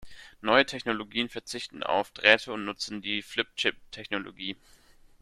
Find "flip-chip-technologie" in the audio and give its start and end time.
3.21-4.57